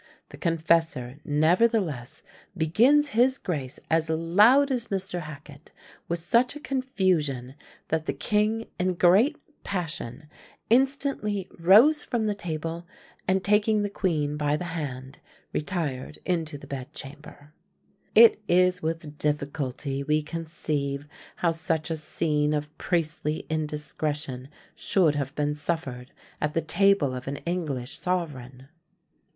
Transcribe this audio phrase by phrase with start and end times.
[0.29, 2.23] The confessor, nevertheless,
[2.57, 5.19] begins his grace as loud as Mr.
[5.19, 5.71] Hacket,
[6.07, 7.53] with such a confusion,
[7.89, 10.27] that the king in great passion
[10.71, 12.87] instantly rose from the table,
[13.27, 15.19] and, taking the queen by the hand,
[15.53, 17.53] retired into the bedchamber."
[18.15, 25.35] It is with difficulty we conceive how such a scene of priestly indiscretion should have
[25.35, 26.11] been suffered
[26.41, 28.67] at the table of an English sovereign.